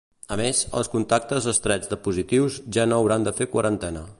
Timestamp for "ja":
2.79-2.87